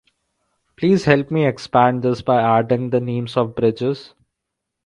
Please 0.77 1.05
help 1.05 1.31
expand 1.31 2.01
this 2.01 2.23
by 2.23 2.41
adding 2.41 2.89
the 2.89 2.99
names 2.99 3.37
of 3.37 3.53
bridges. 3.55 4.15